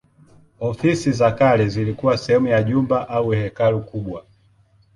[0.59, 4.25] Ofisi za kale zilikuwa sehemu ya jumba au hekalu kubwa.